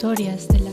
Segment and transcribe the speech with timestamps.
[0.00, 0.69] Historias de la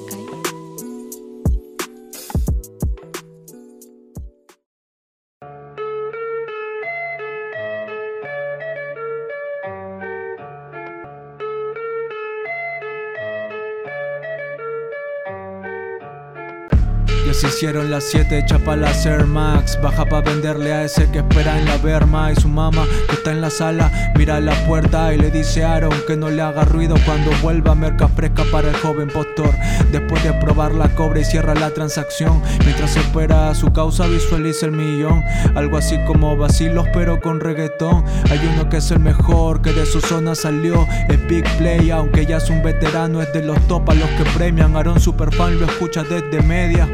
[17.28, 19.78] Ya se hicieron las 7, chapa las Air Max.
[19.84, 22.32] Baja pa' venderle a ese que espera en la berma.
[22.32, 25.74] Y su mamá que está en la sala mira la puerta y le dice a
[25.74, 29.54] Aaron que no le haga ruido Cuando vuelva merca fresca para el joven postor.
[29.92, 32.42] Después de probar la cobre y cierra la transacción.
[32.64, 35.22] Mientras espera a su causa visualiza el millón.
[35.54, 38.06] Algo así como vacilos pero con reggaetón.
[38.32, 40.88] Hay uno que es el mejor que de su zona salió.
[41.10, 44.24] Es Big Play aunque ya es un veterano Es de los top a los que
[44.38, 44.78] premian.
[44.78, 46.88] Aaron Superfan lo escucha desde media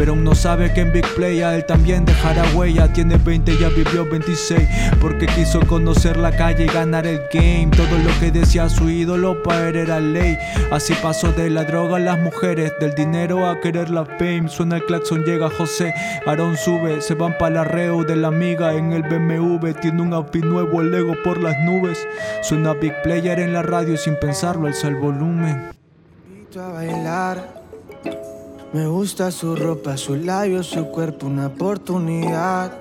[0.00, 2.90] pero aún no sabe que en Big Play a él también dejará huella.
[2.90, 4.66] Tiene 20, ya vivió 26.
[4.98, 7.68] Porque quiso conocer la calle y ganar el game.
[7.76, 10.38] Todo lo que decía su ídolo para era ley.
[10.72, 14.48] Así pasó de la droga a las mujeres, del dinero a querer la fame.
[14.48, 15.92] Suena el claxon, llega José.
[16.24, 19.72] Aarón sube, se van para la reo de la amiga en el BMW.
[19.82, 22.08] Tiene un outfit nuevo, el ego por las nubes.
[22.40, 25.72] Suena Big Player en la radio sin pensarlo, alza el volumen.
[26.58, 27.59] a bailar.
[28.72, 32.72] Me gusta su ropa, sus labios, su cuerpo, una oportunidad.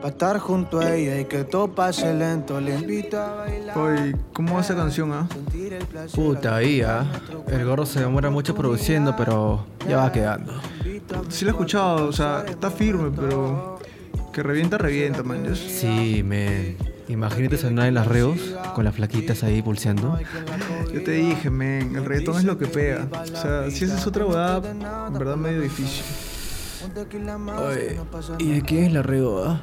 [0.00, 2.60] Pa' estar junto a ella y que todo pase lento.
[2.60, 3.78] Le invito a bailar.
[3.78, 5.26] Oye, ¿cómo va esa canción, ah?
[5.32, 7.04] Sentir el placer Puta, ahí, ah.
[7.48, 10.52] El gorro se demora mucho produciendo, pero ya va quedando.
[11.28, 13.80] Sí lo he escuchado, o sea, está firme, pero
[14.32, 15.56] que revienta, revienta, man.
[15.56, 16.76] Sí, men.
[17.08, 18.38] Imagínate sonar en las reos
[18.74, 20.18] con las flaquitas ahí pulseando.
[20.92, 23.08] Yo te dije, men, el reggaetón es lo que pega.
[23.12, 24.62] O sea, si esa es otra hueá,
[25.08, 26.04] en verdad medio difícil.
[27.58, 28.00] Oye,
[28.38, 29.60] ¿y de quién es la reo, ah?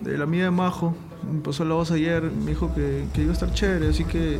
[0.00, 0.94] De la amiga de Majo,
[1.30, 4.38] me pasó la voz ayer, me dijo que, que iba a estar chévere, así que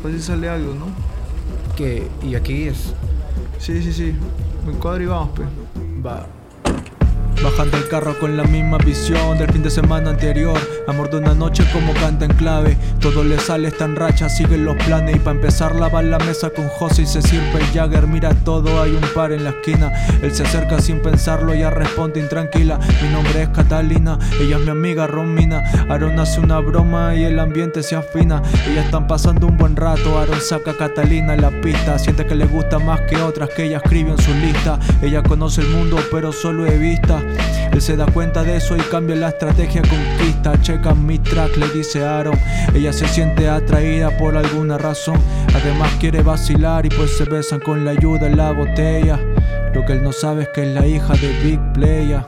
[0.00, 0.86] pues si sale algo, ¿no?
[1.76, 2.08] ¿Qué?
[2.22, 2.94] ¿Y aquí es?
[3.58, 4.14] Sí, sí, sí,
[4.66, 5.42] me cuadro y vamos, pe.
[6.04, 6.26] Va.
[7.42, 10.56] Bajando el carro con la misma visión del fin de semana anterior.
[10.86, 12.76] Amor de una noche como canta en clave.
[13.00, 15.16] Todo le sale, está en racha, siguen los planes.
[15.16, 18.06] Y para empezar, lava la mesa con José y se sirve el Jagger.
[18.06, 19.92] Mira todo, hay un par en la esquina.
[20.22, 22.78] Él se acerca sin pensarlo, ya responde intranquila.
[23.02, 25.64] Mi nombre es Catalina, ella es mi amiga Romina.
[25.88, 28.40] Aaron hace una broma y el ambiente se afina.
[28.68, 30.16] Ellas están pasando un buen rato.
[30.16, 31.98] Aaron saca a Catalina en la pista.
[31.98, 34.78] Siente que le gusta más que otras que ella escribe en su lista.
[35.02, 37.20] Ella conoce el mundo, pero solo de vista.
[37.72, 40.60] Él se da cuenta de eso y cambia la estrategia conquista.
[40.60, 42.38] Checa mi track, le dice Aaron.
[42.74, 45.16] Ella se siente atraída por alguna razón.
[45.54, 49.18] Además quiere vacilar y pues se besan con la ayuda en la botella.
[49.74, 52.26] Lo que él no sabe es que es la hija de Big Playa.